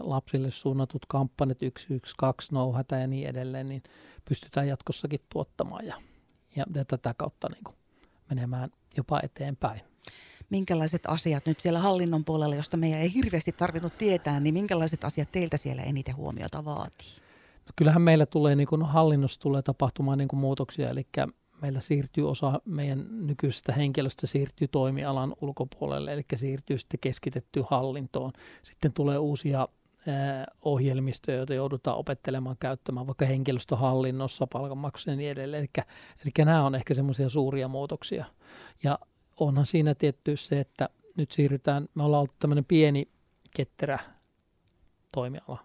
lapsille 0.00 0.50
suunnatut 0.50 1.06
kampanjat 1.06 1.58
112, 1.58 2.54
no 2.54 2.74
ja 3.00 3.06
niin 3.06 3.28
edelleen, 3.28 3.66
niin 3.66 3.82
pystytään 4.28 4.68
jatkossakin 4.68 5.20
tuottamaan 5.28 5.86
ja, 5.86 5.96
ja 6.56 6.84
tätä 6.88 7.14
kautta 7.14 7.48
niin 7.48 7.64
kuin 7.64 7.76
menemään 8.30 8.70
jopa 8.96 9.20
eteenpäin 9.22 9.80
minkälaiset 10.52 11.02
asiat 11.06 11.46
nyt 11.46 11.60
siellä 11.60 11.78
hallinnon 11.78 12.24
puolella, 12.24 12.54
josta 12.54 12.76
meidän 12.76 13.00
ei 13.00 13.14
hirveästi 13.14 13.52
tarvinnut 13.52 13.98
tietää, 13.98 14.40
niin 14.40 14.54
minkälaiset 14.54 15.04
asiat 15.04 15.32
teiltä 15.32 15.56
siellä 15.56 15.82
eniten 15.82 16.16
huomiota 16.16 16.64
vaatii? 16.64 17.16
No 17.66 17.72
kyllähän 17.76 18.02
meillä 18.02 18.26
tulee, 18.26 18.56
niin 18.56 18.66
kuin 18.66 18.82
hallinnossa 18.82 19.40
tulee 19.40 19.62
tapahtumaan 19.62 20.18
niin 20.18 20.28
kuin 20.28 20.40
muutoksia, 20.40 20.90
eli 20.90 21.06
meillä 21.62 21.80
siirtyy 21.80 22.30
osa 22.30 22.60
meidän 22.64 23.26
nykyisestä 23.26 23.72
henkilöstä 23.72 24.26
siirtyy 24.26 24.68
toimialan 24.68 25.34
ulkopuolelle, 25.40 26.12
eli 26.12 26.24
siirtyy 26.36 26.78
sitten 26.78 27.00
keskitettyyn 27.00 27.66
hallintoon. 27.70 28.32
Sitten 28.62 28.92
tulee 28.92 29.18
uusia 29.18 29.68
ohjelmistoja, 30.62 31.36
joita 31.36 31.54
joudutaan 31.54 31.96
opettelemaan 31.96 32.56
käyttämään 32.60 33.06
vaikka 33.06 33.24
henkilöstöhallinnossa, 33.24 34.46
palkanmaksuja 34.46 35.12
ja 35.12 35.16
niin 35.16 35.30
edelleen. 35.30 35.60
Eli, 35.60 35.84
eli 36.24 36.44
nämä 36.44 36.66
on 36.66 36.74
ehkä 36.74 36.94
semmoisia 36.94 37.28
suuria 37.28 37.68
muutoksia. 37.68 38.24
Ja 38.82 38.98
onhan 39.40 39.66
siinä 39.66 39.94
tietty 39.94 40.36
se, 40.36 40.60
että 40.60 40.88
nyt 41.16 41.30
siirrytään, 41.30 41.88
me 41.94 42.02
ollaan 42.02 42.20
ollut 42.20 42.38
tämmöinen 42.38 42.64
pieni 42.64 43.08
ketterä 43.56 43.98
toimiala. 45.12 45.58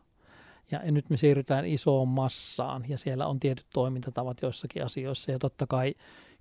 Ja, 0.72 0.92
nyt 0.92 1.10
me 1.10 1.18
siirrytään 1.18 1.66
isoon 1.66 2.08
massaan 2.08 2.86
ja 2.88 2.98
siellä 2.98 3.28
on 3.28 3.40
tietyt 3.40 3.66
toimintatavat 3.74 4.42
joissakin 4.42 4.86
asioissa. 4.86 5.32
Ja 5.32 5.40
totta 5.40 5.68
kai, 5.68 5.96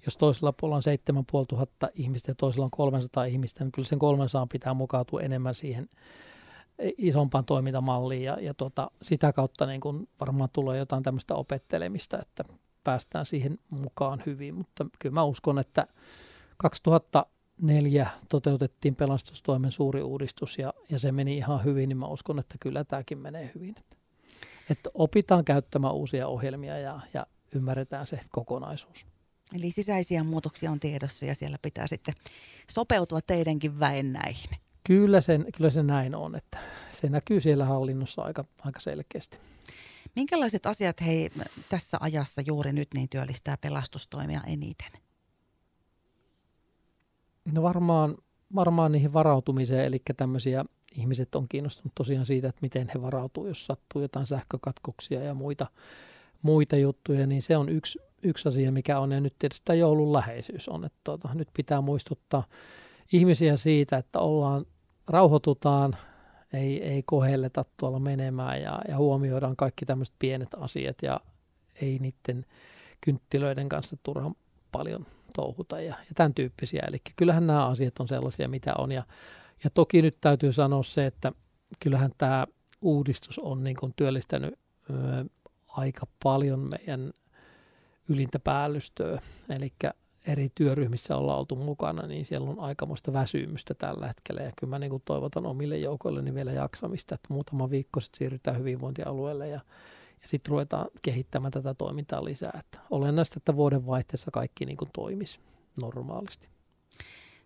jos 0.04 0.16
toisella 0.16 0.52
puolella 0.52 0.76
on 0.76 0.82
7500 0.82 1.88
ihmistä 1.94 2.30
ja 2.30 2.34
toisella 2.34 2.64
on 2.64 2.70
300 2.70 3.24
ihmistä, 3.24 3.64
niin 3.64 3.72
kyllä 3.72 3.88
sen 3.88 3.98
300 3.98 4.46
pitää 4.46 4.74
mukautua 4.74 5.20
enemmän 5.20 5.54
siihen 5.54 5.88
isompaan 6.98 7.44
toimintamalliin 7.44 8.22
ja, 8.22 8.40
ja 8.40 8.54
tota, 8.54 8.90
sitä 9.02 9.32
kautta 9.32 9.66
niin 9.66 9.80
kun 9.80 10.08
varmaan 10.20 10.50
tulee 10.52 10.78
jotain 10.78 11.02
tämmöistä 11.02 11.34
opettelemista, 11.34 12.18
että 12.22 12.44
päästään 12.84 13.26
siihen 13.26 13.58
mukaan 13.70 14.22
hyvin, 14.26 14.54
mutta 14.54 14.86
kyllä 14.98 15.14
mä 15.14 15.24
uskon, 15.24 15.58
että 15.58 15.86
2004 16.56 18.06
toteutettiin 18.28 18.96
pelastustoimen 18.96 19.72
suuri 19.72 20.02
uudistus 20.02 20.58
ja, 20.58 20.72
ja 20.90 20.98
se 20.98 21.12
meni 21.12 21.36
ihan 21.36 21.64
hyvin, 21.64 21.88
niin 21.88 21.96
mä 21.98 22.06
uskon, 22.06 22.38
että 22.38 22.54
kyllä 22.60 22.84
tämäkin 22.84 23.18
menee 23.18 23.50
hyvin. 23.54 23.74
Että, 23.78 23.96
että 24.70 24.90
opitaan 24.94 25.44
käyttämään 25.44 25.94
uusia 25.94 26.28
ohjelmia 26.28 26.78
ja, 26.78 27.00
ja 27.14 27.26
ymmärretään 27.54 28.06
se 28.06 28.20
kokonaisuus. 28.30 29.06
Eli 29.54 29.70
sisäisiä 29.70 30.24
muutoksia 30.24 30.70
on 30.70 30.80
tiedossa 30.80 31.26
ja 31.26 31.34
siellä 31.34 31.58
pitää 31.62 31.86
sitten 31.86 32.14
sopeutua 32.70 33.20
teidänkin 33.20 33.80
väen 33.80 34.12
näihin. 34.12 34.50
Kyllä, 34.86 35.20
sen, 35.20 35.46
kyllä 35.56 35.70
se 35.70 35.82
näin 35.82 36.14
on, 36.14 36.36
että 36.36 36.58
se 36.92 37.08
näkyy 37.08 37.40
siellä 37.40 37.64
hallinnossa 37.64 38.22
aika, 38.22 38.44
aika 38.58 38.80
selkeästi. 38.80 39.38
Minkälaiset 40.16 40.66
asiat 40.66 41.00
hei 41.00 41.30
tässä 41.68 41.96
ajassa 42.00 42.42
juuri 42.46 42.72
nyt 42.72 42.88
niin 42.94 43.08
työllistää 43.08 43.56
pelastustoimia 43.56 44.40
eniten? 44.46 45.05
No 47.52 47.62
varmaan, 47.62 48.16
varmaan 48.54 48.92
niihin 48.92 49.12
varautumiseen, 49.12 49.84
eli 49.84 50.02
tämmöisiä 50.16 50.64
ihmiset 50.96 51.34
on 51.34 51.48
kiinnostunut 51.48 51.92
tosiaan 51.94 52.26
siitä, 52.26 52.48
että 52.48 52.62
miten 52.62 52.88
he 52.94 53.02
varautuu, 53.02 53.46
jos 53.46 53.66
sattuu 53.66 54.02
jotain 54.02 54.26
sähkökatkoksia 54.26 55.22
ja 55.22 55.34
muita, 55.34 55.66
muita 56.42 56.76
juttuja, 56.76 57.26
niin 57.26 57.42
se 57.42 57.56
on 57.56 57.68
yksi, 57.68 57.98
yksi 58.22 58.48
asia, 58.48 58.72
mikä 58.72 58.98
on. 58.98 59.12
Ja 59.12 59.20
nyt 59.20 59.34
tietysti 59.38 59.64
tämä 59.64 59.76
joulun 59.76 60.12
läheisyys 60.12 60.68
on, 60.68 60.84
että 60.84 60.98
tuota, 61.04 61.28
nyt 61.34 61.48
pitää 61.56 61.80
muistuttaa 61.80 62.44
ihmisiä 63.12 63.56
siitä, 63.56 63.96
että 63.96 64.18
ollaan 64.18 64.66
rauhoitutaan, 65.08 65.96
ei, 66.52 66.82
ei 66.82 67.02
kohelleta 67.02 67.64
tuolla 67.76 67.98
menemään 67.98 68.62
ja, 68.62 68.80
ja 68.88 68.96
huomioidaan 68.96 69.56
kaikki 69.56 69.86
tämmöiset 69.86 70.14
pienet 70.18 70.54
asiat 70.56 70.96
ja 71.02 71.20
ei 71.82 71.98
niiden 71.98 72.46
kynttilöiden 73.00 73.68
kanssa 73.68 73.96
turhan 74.02 74.34
paljon 74.72 75.06
touhuta 75.36 75.80
ja, 75.80 75.94
ja 75.94 76.14
tämän 76.14 76.34
tyyppisiä. 76.34 76.82
Eli 76.88 76.98
kyllähän 77.16 77.46
nämä 77.46 77.66
asiat 77.66 78.00
on 78.00 78.08
sellaisia, 78.08 78.48
mitä 78.48 78.74
on. 78.78 78.92
Ja, 78.92 79.02
ja 79.64 79.70
toki 79.70 80.02
nyt 80.02 80.16
täytyy 80.20 80.52
sanoa 80.52 80.82
se, 80.82 81.06
että 81.06 81.32
kyllähän 81.80 82.10
tämä 82.18 82.46
uudistus 82.80 83.38
on 83.38 83.64
niin 83.64 83.76
kuin 83.76 83.92
työllistänyt 83.96 84.54
ö, 84.90 84.94
aika 85.68 86.06
paljon 86.22 86.70
meidän 86.70 87.12
ylintä 88.08 88.38
päällystöä. 88.38 89.20
Eli 89.50 89.72
eri 90.26 90.50
työryhmissä 90.54 91.16
ollaan 91.16 91.38
oltu 91.38 91.56
mukana, 91.56 92.06
niin 92.06 92.24
siellä 92.24 92.50
on 92.50 92.60
aikamoista 92.60 93.12
väsymystä 93.12 93.74
tällä 93.74 94.06
hetkellä. 94.06 94.42
Ja 94.42 94.52
kyllä 94.56 94.70
mä 94.70 94.78
niin 94.78 94.90
kuin 94.90 95.02
toivotan 95.04 95.46
omille 95.46 95.78
joukoilleni 95.78 96.34
vielä 96.34 96.52
jaksamista, 96.52 97.14
että 97.14 97.34
muutama 97.34 97.70
viikko 97.70 98.00
sitten 98.00 98.18
siirrytään 98.18 98.58
hyvinvointialueelle 98.58 99.48
ja, 99.48 99.60
ja 100.22 100.28
sitten 100.28 100.50
ruvetaan 100.50 100.88
kehittämään 101.02 101.52
tätä 101.52 101.74
toimintaa 101.74 102.24
lisää. 102.24 102.58
Että 102.58 102.78
olennaista, 102.90 103.34
että 103.36 103.56
vuoden 103.56 103.86
vaihteessa 103.86 104.30
kaikki 104.30 104.66
niin 104.66 104.76
kuin 104.76 104.90
toimisi 104.92 105.38
normaalisti. 105.80 106.48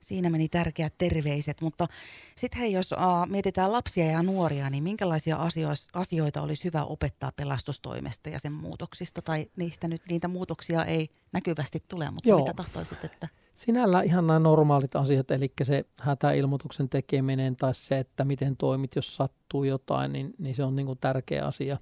Siinä 0.00 0.30
meni 0.30 0.48
tärkeät 0.48 0.94
terveiset, 0.98 1.60
mutta 1.60 1.86
sitten 2.36 2.60
hei, 2.60 2.72
jos 2.72 2.92
uh, 2.92 3.30
mietitään 3.30 3.72
lapsia 3.72 4.04
ja 4.04 4.22
nuoria, 4.22 4.70
niin 4.70 4.82
minkälaisia 4.82 5.38
asioita 5.92 6.42
olisi 6.42 6.64
hyvä 6.64 6.84
opettaa 6.84 7.32
pelastustoimesta 7.36 8.28
ja 8.28 8.38
sen 8.40 8.52
muutoksista? 8.52 9.22
Tai 9.22 9.46
niistä 9.56 9.88
nyt 9.88 10.02
niitä 10.08 10.28
muutoksia 10.28 10.84
ei 10.84 11.08
näkyvästi 11.32 11.82
tule, 11.88 12.10
mutta 12.10 12.28
Joo. 12.28 12.38
mitä 12.38 12.54
tahtoisit, 12.54 13.04
että... 13.04 13.28
Sinällä 13.54 14.02
ihan 14.02 14.26
nämä 14.26 14.38
normaalit 14.38 14.96
asiat, 14.96 15.30
eli 15.30 15.52
se 15.62 15.84
hätäilmoituksen 16.00 16.88
tekeminen 16.88 17.56
tai 17.56 17.74
se, 17.74 17.98
että 17.98 18.24
miten 18.24 18.56
toimit, 18.56 18.96
jos 18.96 19.16
sattuu 19.16 19.64
jotain, 19.64 20.12
niin, 20.12 20.34
niin 20.38 20.54
se 20.54 20.64
on 20.64 20.76
niin 20.76 20.86
kuin 20.86 20.98
tärkeä 20.98 21.46
asia. 21.46 21.76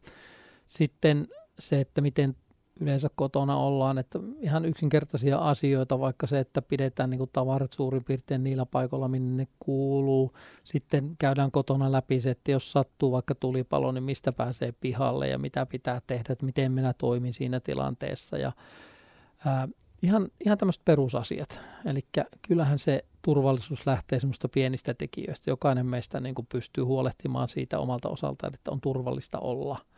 Sitten 0.69 1.29
se, 1.59 1.81
että 1.81 2.01
miten 2.01 2.37
yleensä 2.81 3.09
kotona 3.15 3.57
ollaan, 3.57 3.99
että 3.99 4.19
ihan 4.41 4.65
yksinkertaisia 4.65 5.39
asioita, 5.39 6.01
vaikka 6.01 6.27
se, 6.27 6.39
että 6.39 6.63
pidetään 6.63 7.11
niin 7.11 7.19
kuin 7.19 7.31
tavarat 7.33 7.73
suurin 7.73 8.05
piirtein 8.05 8.45
niillä 8.45 8.67
paikoilla, 8.67 9.09
minne 9.09 9.43
ne 9.43 9.49
kuuluu. 9.59 10.33
Sitten 10.65 11.17
käydään 11.19 11.51
kotona 11.51 11.93
läpi 11.93 12.21
se, 12.21 12.31
että 12.31 12.51
jos 12.51 12.73
sattuu 12.73 13.13
vaikka 13.13 13.35
tulipalo, 13.35 13.93
niin 13.93 14.05
mistä 14.05 14.33
pääsee 14.33 14.73
pihalle 14.81 15.29
ja 15.29 15.39
mitä 15.39 15.67
pitää 15.67 16.01
tehdä, 16.07 16.33
että 16.33 16.47
miten 16.47 16.73
minä 16.73 16.93
toimin 16.93 17.35
siinä 17.35 17.61
tilanteessa. 17.61 18.39
Ja, 18.39 18.53
ää, 19.47 19.69
ihan, 20.03 20.29
ihan 20.45 20.59
tämmöiset 20.59 20.85
perusasiat. 20.85 21.61
Eli 21.85 22.01
kyllähän 22.49 22.79
se 22.79 23.05
turvallisuus 23.23 23.87
lähtee 23.87 24.21
semmoista 24.21 24.49
pienistä 24.49 24.95
tekijöistä. 24.95 25.51
Jokainen 25.51 25.87
meistä 25.87 26.21
niin 26.21 26.35
kuin 26.35 26.47
pystyy 26.53 26.85
huolehtimaan 26.85 27.49
siitä 27.49 27.79
omalta 27.79 28.09
osaltaan, 28.09 28.55
että 28.55 28.71
on 28.71 28.81
turvallista 28.81 29.39
olla– 29.39 29.79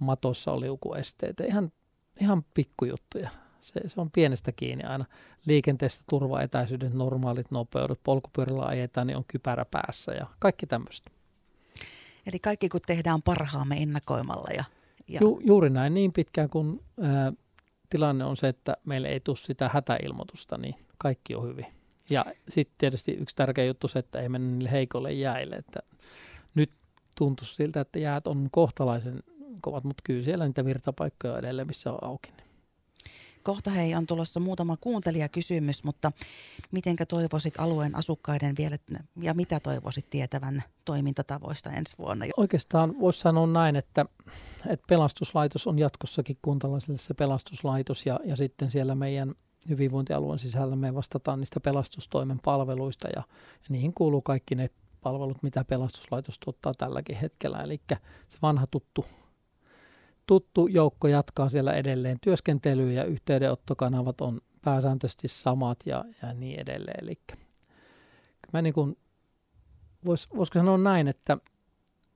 matossa 0.00 0.52
on 0.52 0.60
liukuesteitä. 0.60 1.44
Ihan, 1.44 1.72
ihan 2.20 2.44
pikkujuttuja. 2.54 3.30
Se, 3.60 3.80
se 3.86 4.00
on 4.00 4.10
pienestä 4.10 4.52
kiinni 4.52 4.84
aina. 4.84 5.04
Liikenteessä 5.46 6.02
turvaetäisyydet, 6.10 6.94
normaalit 6.94 7.50
nopeudet, 7.50 8.00
polkupyörällä 8.04 8.64
ajetaan, 8.64 9.06
niin 9.06 9.16
on 9.16 9.24
kypärä 9.28 9.64
päässä 9.64 10.12
ja 10.12 10.26
kaikki 10.38 10.66
tämmöistä. 10.66 11.10
Eli 12.26 12.38
kaikki 12.38 12.68
kun 12.68 12.80
tehdään 12.86 13.22
parhaamme 13.22 13.76
ennakoimalla. 13.82 14.48
Ja, 14.56 14.64
ja... 15.08 15.18
Ju, 15.22 15.40
juuri 15.44 15.70
näin 15.70 15.94
niin 15.94 16.12
pitkään 16.12 16.50
kun 16.50 16.84
ää, 17.00 17.32
tilanne 17.90 18.24
on 18.24 18.36
se, 18.36 18.48
että 18.48 18.76
meille 18.84 19.08
ei 19.08 19.20
tule 19.20 19.36
sitä 19.36 19.70
hätäilmoitusta, 19.74 20.58
niin 20.58 20.74
kaikki 20.98 21.34
on 21.34 21.48
hyvin. 21.48 21.66
Ja 22.10 22.24
sitten 22.48 22.74
tietysti 22.78 23.12
yksi 23.12 23.36
tärkeä 23.36 23.64
juttu 23.64 23.88
se, 23.88 23.98
että 23.98 24.20
ei 24.20 24.28
mennä 24.28 24.52
niille 24.52 24.70
heikolle 24.70 25.12
jäille. 25.12 25.56
Että 25.56 25.80
nyt 26.54 26.72
tuntuu 27.16 27.46
siltä, 27.46 27.80
että 27.80 27.98
jäät 27.98 28.26
on 28.26 28.48
kohtalaisen 28.50 29.22
kovat, 29.66 29.84
mutta 29.84 30.02
kyllä 30.04 30.22
siellä 30.22 30.46
niitä 30.46 30.64
virtapaikkoja 30.64 31.38
edelleen, 31.38 31.66
missä 31.66 31.92
on 31.92 31.98
auki. 32.04 32.32
Kohta 33.42 33.70
hei 33.70 33.94
on 33.94 34.06
tulossa 34.06 34.40
muutama 34.40 34.76
kuuntelijakysymys, 34.76 35.84
mutta 35.84 36.12
mitenkä 36.72 37.06
toivoisit 37.06 37.54
alueen 37.58 37.94
asukkaiden 37.94 38.54
vielä 38.58 38.76
ja 39.22 39.34
mitä 39.34 39.60
toivoisit 39.60 40.10
tietävän 40.10 40.62
toimintatavoista 40.84 41.70
ensi 41.70 41.98
vuonna? 41.98 42.26
Oikeastaan 42.36 43.00
voisi 43.00 43.20
sanoa 43.20 43.46
näin, 43.46 43.76
että, 43.76 44.06
että 44.66 44.86
pelastuslaitos 44.88 45.66
on 45.66 45.78
jatkossakin 45.78 46.38
kuntalaisille 46.42 46.98
se 46.98 47.14
pelastuslaitos 47.14 48.06
ja, 48.06 48.20
ja 48.24 48.36
sitten 48.36 48.70
siellä 48.70 48.94
meidän 48.94 49.34
hyvinvointialueen 49.68 50.38
sisällä 50.38 50.76
me 50.76 50.94
vastataan 50.94 51.40
niistä 51.40 51.60
pelastustoimen 51.60 52.40
palveluista 52.44 53.08
ja, 53.08 53.22
ja 53.52 53.66
niihin 53.68 53.94
kuuluu 53.94 54.22
kaikki 54.22 54.54
ne 54.54 54.70
palvelut, 55.00 55.42
mitä 55.42 55.64
pelastuslaitos 55.64 56.38
tuottaa 56.38 56.74
tälläkin 56.74 57.16
hetkellä. 57.16 57.58
Eli 57.58 57.80
se 58.28 58.38
vanha 58.42 58.66
tuttu 58.66 59.06
tuttu 60.26 60.66
joukko 60.66 61.08
jatkaa 61.08 61.48
siellä 61.48 61.72
edelleen 61.72 62.18
työskentelyä 62.20 62.92
ja 62.92 63.04
yhteydenottokanavat 63.04 64.20
on 64.20 64.40
pääsääntöisesti 64.64 65.28
samat 65.28 65.78
ja, 65.86 66.04
ja 66.22 66.34
niin 66.34 66.60
edelleen. 66.60 67.04
Eli 67.04 67.20
mä 68.52 68.62
niin 68.62 68.74
kuin, 68.74 68.96
vois, 70.04 70.28
voisiko 70.36 70.58
sanoa 70.58 70.78
näin, 70.78 71.08
että 71.08 71.38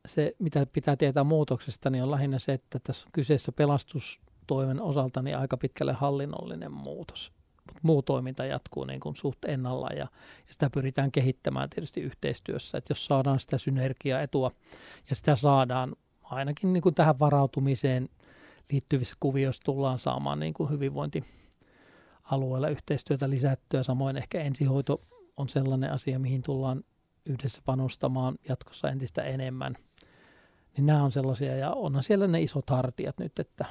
se, 0.09 0.35
mitä 0.39 0.67
pitää 0.67 0.97
tietää 0.97 1.25
muutoksesta, 1.25 1.91
niin 1.91 2.03
on 2.03 2.11
lähinnä 2.11 2.39
se, 2.39 2.53
että 2.53 2.79
tässä 2.83 3.07
on 3.07 3.13
kyseessä 3.13 3.53
pelastustoimen 3.53 4.81
osalta 4.81 5.23
niin 5.23 5.37
aika 5.39 5.57
pitkälle 5.57 5.93
hallinnollinen 5.93 6.73
muutos. 6.73 7.33
Mutta 7.67 7.81
muu 7.83 8.03
toiminta 8.03 8.45
jatkuu 8.45 8.85
niin 8.85 9.01
kuin 9.01 9.17
suht 9.17 9.45
ennalla 9.45 9.89
ja, 9.91 10.07
ja 10.47 10.53
sitä 10.53 10.71
pyritään 10.71 11.13
kehittämään 11.13 11.71
tietysti 11.71 12.01
yhteistyössä, 12.01 12.79
että 12.79 12.91
jos 12.91 13.07
saadaan 13.07 13.41
sitä 13.41 13.59
synergiaetua 13.59 14.51
ja 15.11 15.17
sitä 15.17 15.37
saadaan 15.37 15.97
ainakin 16.31 16.73
niin 16.73 16.83
kuin 16.83 16.95
tähän 16.95 17.19
varautumiseen 17.19 18.09
liittyvissä 18.73 19.17
kuvioissa 19.21 19.63
tullaan 19.65 19.99
saamaan 19.99 20.41
niin 20.41 20.55
kuin 20.55 20.71
hyvinvointialueella 20.71 22.69
yhteistyötä 22.69 23.31
lisättyä. 23.31 23.83
Samoin 23.83 24.17
ehkä 24.17 24.43
ensihoito 24.43 25.01
on 25.37 25.49
sellainen 25.49 25.93
asia, 25.93 26.19
mihin 26.19 26.43
tullaan 26.43 26.85
yhdessä 27.27 27.63
panostamaan 27.65 28.35
jatkossa 28.49 28.91
entistä 28.91 29.23
enemmän. 29.23 29.77
Niin 30.77 30.87
nämä 30.87 31.05
on 31.05 31.13
sellaisia, 31.13 31.57
ja 31.57 31.71
onhan 31.71 32.03
siellä 32.03 32.27
ne 32.27 32.43
isot 32.43 32.71
hartiat 32.71 33.19
nyt, 33.19 33.39
että 33.39 33.65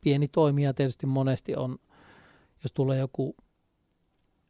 pieni 0.00 0.28
toimija 0.28 0.74
tietysti 0.74 1.06
monesti 1.06 1.56
on, 1.56 1.78
jos 2.62 2.72
tulee 2.72 2.98
joku 2.98 3.36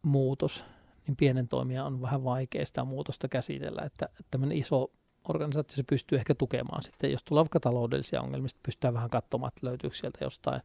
muutos, 0.03 0.65
niin 1.07 1.17
pienen 1.17 1.49
toimija 1.49 1.85
on 1.85 2.03
vähän 2.03 2.25
vaikea 2.25 2.67
sitä 2.67 2.85
muutosta 2.85 3.29
käsitellä, 3.29 3.83
että, 3.83 4.07
että 4.07 4.25
tämmöinen 4.31 4.59
iso 4.59 4.91
organisaatio 5.29 5.77
se 5.77 5.83
pystyy 5.83 6.19
ehkä 6.19 6.35
tukemaan 6.35 6.83
sitten, 6.83 7.13
jos 7.13 7.23
tulee 7.25 7.43
vaikka 7.43 7.61
taloudellisia 7.61 8.21
ongelmia, 8.21 8.49
pystytään 8.63 8.95
vähän 8.95 9.11
katsomaan, 9.11 9.49
että 9.49 9.67
löytyykö 9.67 9.97
sieltä 9.97 10.25
jostain, 10.25 10.63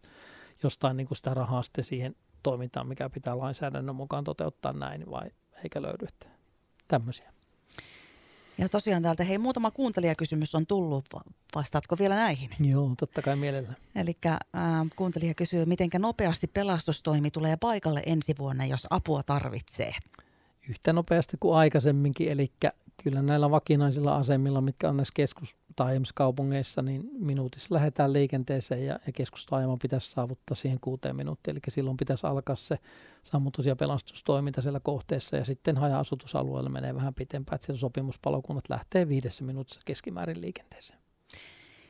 jostain 0.63 0.97
niin 0.97 1.07
kuin 1.07 1.15
sitä 1.17 1.33
rahaa 1.33 1.63
sitten 1.63 1.83
siihen 1.83 2.15
toimintaan, 2.43 2.87
mikä 2.87 3.09
pitää 3.09 3.37
lainsäädännön 3.37 3.95
mukaan 3.95 4.23
toteuttaa 4.23 4.73
näin, 4.73 5.11
vai 5.11 5.29
eikä 5.63 5.81
löydy. 5.81 6.05
Että 6.07 6.27
tämmöisiä. 6.87 7.33
Ja 8.57 8.69
tosiaan 8.69 9.03
täältä, 9.03 9.23
hei 9.23 9.37
muutama 9.37 9.71
kuuntelijakysymys 9.71 10.55
on 10.55 10.67
tullut, 10.67 11.05
vastaatko 11.55 11.95
vielä 11.99 12.15
näihin? 12.15 12.49
Joo, 12.59 12.91
totta 12.99 13.21
kai 13.21 13.35
mielellä. 13.35 13.73
Eli 13.95 14.17
äh, 14.25 14.39
kuuntelija 14.95 15.33
kysyy, 15.33 15.65
miten 15.65 15.89
nopeasti 15.99 16.47
pelastustoimi 16.47 17.31
tulee 17.31 17.57
paikalle 17.57 18.03
ensi 18.05 18.35
vuonna, 18.39 18.65
jos 18.65 18.87
apua 18.89 19.23
tarvitsee? 19.23 19.93
Yhtä 20.69 20.93
nopeasti 20.93 21.37
kuin 21.39 21.55
aikaisemminkin, 21.55 22.31
eli 22.31 22.51
kyllä 23.03 23.21
näillä 23.21 23.51
vakinaisilla 23.51 24.15
asemilla, 24.15 24.61
mitkä 24.61 24.89
on 24.89 24.97
näissä 24.97 25.13
keskus- 25.15 25.55
kaupungeissa, 26.13 26.81
niin 26.81 27.09
minuutissa 27.19 27.75
lähdetään 27.75 28.13
liikenteeseen 28.13 28.85
ja, 28.85 28.99
ja 29.07 29.13
keskustaajama 29.13 29.77
pitäisi 29.81 30.11
saavuttaa 30.11 30.55
siihen 30.55 30.79
kuuteen 30.81 31.15
minuuttiin. 31.15 31.55
Eli 31.55 31.61
silloin 31.67 31.97
pitäisi 31.97 32.27
alkaa 32.27 32.55
se 32.55 32.77
sammutus- 33.23 33.65
ja 33.65 33.75
pelastustoiminta 33.75 34.61
siellä 34.61 34.79
kohteessa 34.79 35.37
ja 35.37 35.45
sitten 35.45 35.77
haja-asutusalueella 35.77 36.69
menee 36.69 36.95
vähän 36.95 37.13
pitempään, 37.13 37.55
että 37.55 37.65
siellä 37.65 37.79
sopimuspalokunnat 37.79 38.69
lähtee 38.69 39.07
viidessä 39.07 39.43
minuutissa 39.43 39.81
keskimäärin 39.85 40.41
liikenteeseen. 40.41 40.99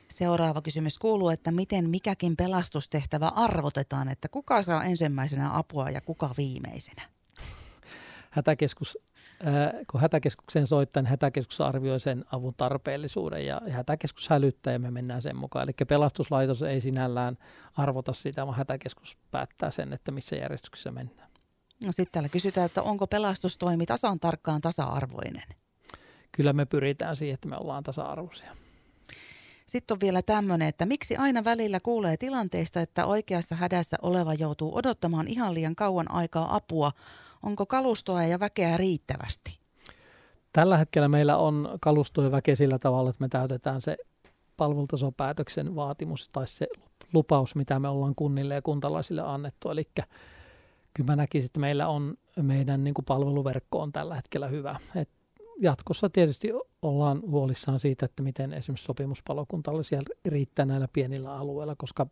Seuraava 0.08 0.62
kysymys 0.62 0.98
kuuluu, 0.98 1.28
että 1.28 1.50
miten 1.50 1.90
mikäkin 1.90 2.36
pelastustehtävä 2.36 3.28
arvotetaan, 3.28 4.08
että 4.08 4.28
kuka 4.28 4.62
saa 4.62 4.84
ensimmäisenä 4.84 5.58
apua 5.58 5.90
ja 5.90 6.00
kuka 6.00 6.30
viimeisenä? 6.36 7.02
Hätäkeskus, 8.34 8.98
kun 9.90 10.00
hätäkeskukseen 10.00 10.66
soittaa, 10.66 11.02
niin 11.02 11.10
hätäkeskus 11.10 11.60
arvioi 11.60 12.00
sen 12.00 12.24
avun 12.32 12.54
tarpeellisuuden 12.56 13.46
ja 13.46 13.60
hätäkeskus 13.70 14.28
hälyttää 14.28 14.72
ja 14.72 14.78
me 14.78 14.90
mennään 14.90 15.22
sen 15.22 15.36
mukaan. 15.36 15.62
Eli 15.62 15.86
pelastuslaitos 15.88 16.62
ei 16.62 16.80
sinällään 16.80 17.38
arvota 17.76 18.12
sitä, 18.12 18.46
vaan 18.46 18.58
hätäkeskus 18.58 19.16
päättää 19.30 19.70
sen, 19.70 19.92
että 19.92 20.12
missä 20.12 20.36
järjestyksessä 20.36 20.90
mennään. 20.90 21.30
No 21.84 21.92
sitten 21.92 22.12
täällä 22.12 22.28
kysytään, 22.28 22.66
että 22.66 22.82
onko 22.82 23.06
pelastustoimi 23.06 23.86
tasan 23.86 24.20
tarkkaan 24.20 24.60
tasa-arvoinen? 24.60 25.48
Kyllä 26.32 26.52
me 26.52 26.66
pyritään 26.66 27.16
siihen, 27.16 27.34
että 27.34 27.48
me 27.48 27.56
ollaan 27.56 27.82
tasa-arvoisia. 27.82 28.56
Sitten 29.66 29.94
on 29.94 30.00
vielä 30.00 30.22
tämmöinen, 30.22 30.68
että 30.68 30.86
miksi 30.86 31.16
aina 31.16 31.44
välillä 31.44 31.80
kuulee 31.80 32.16
tilanteista, 32.16 32.80
että 32.80 33.06
oikeassa 33.06 33.56
hädässä 33.56 33.96
oleva 34.02 34.34
joutuu 34.34 34.76
odottamaan 34.76 35.28
ihan 35.28 35.54
liian 35.54 35.76
kauan 35.76 36.10
aikaa 36.10 36.56
apua, 36.56 36.92
onko 37.44 37.66
kalustoa 37.66 38.24
ja 38.24 38.40
väkeä 38.40 38.76
riittävästi? 38.76 39.58
Tällä 40.52 40.78
hetkellä 40.78 41.08
meillä 41.08 41.36
on 41.36 41.78
kalustoa 41.80 42.24
ja 42.24 42.30
väkeä 42.30 42.54
sillä 42.56 42.78
tavalla, 42.78 43.10
että 43.10 43.24
me 43.24 43.28
täytetään 43.28 43.82
se 43.82 43.96
palvelutasopäätöksen 44.56 45.76
vaatimus 45.76 46.28
tai 46.32 46.46
se 46.48 46.66
lupaus, 47.12 47.54
mitä 47.56 47.78
me 47.78 47.88
ollaan 47.88 48.14
kunnille 48.14 48.54
ja 48.54 48.62
kuntalaisille 48.62 49.22
annettu. 49.22 49.70
Eli 49.70 49.84
kyllä 50.94 51.06
mä 51.06 51.16
näkisin, 51.16 51.46
että 51.46 51.60
meillä 51.60 51.88
on 51.88 52.14
meidän 52.42 52.84
niin 52.84 52.94
kuin 52.94 53.04
palveluverkko 53.04 53.80
on 53.80 53.92
tällä 53.92 54.14
hetkellä 54.14 54.46
hyvä. 54.46 54.76
Et 54.96 55.10
jatkossa 55.60 56.10
tietysti 56.10 56.52
ollaan 56.82 57.22
huolissaan 57.30 57.80
siitä, 57.80 58.06
että 58.06 58.22
miten 58.22 58.52
esimerkiksi 58.52 58.84
sopimuspalokuntalaisia 58.84 60.02
riittää 60.26 60.64
näillä 60.64 60.88
pienillä 60.92 61.34
alueilla, 61.34 61.76
koska 61.76 62.06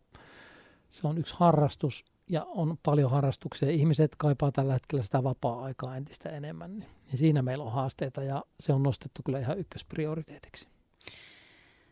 se 0.91 1.07
on 1.07 1.17
yksi 1.17 1.35
harrastus, 1.37 2.05
ja 2.29 2.43
on 2.43 2.77
paljon 2.85 3.11
harrastuksia. 3.11 3.69
Ihmiset 3.69 4.15
kaipaa 4.17 4.51
tällä 4.51 4.73
hetkellä 4.73 5.03
sitä 5.03 5.23
vapaa-aikaa 5.23 5.95
entistä 5.97 6.29
enemmän. 6.29 6.77
Niin 6.79 7.17
siinä 7.17 7.41
meillä 7.41 7.63
on 7.63 7.71
haasteita 7.71 8.23
ja 8.23 8.43
se 8.59 8.73
on 8.73 8.83
nostettu 8.83 9.21
kyllä 9.25 9.39
ihan 9.39 9.59
ykkösprioriteetiksi. 9.59 10.67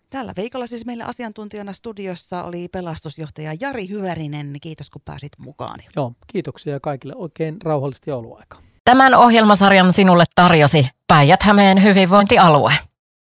Tällä 0.09 0.33
viikolla 0.38 0.67
siis 0.67 0.85
meillä 0.85 1.05
asiantuntijana 1.05 1.73
studiossa 1.73 2.43
oli 2.43 2.67
pelastusjohtaja 2.67 3.53
Jari 3.59 3.89
Hyvärinen. 3.89 4.55
Kiitos 4.61 4.89
kun 4.89 5.01
pääsit 5.05 5.31
mukaan. 5.38 5.79
Joo, 5.95 6.13
kiitoksia 6.27 6.79
kaikille 6.79 7.15
oikein 7.15 7.57
rauhallista 7.63 8.09
jouluaikaa. 8.09 8.61
Tämän 8.85 9.13
ohjelmasarjan 9.13 9.93
sinulle 9.93 10.23
tarjosi 10.35 10.88
Päijät-Hämeen 11.07 11.83
hyvinvointialue. 11.83 12.73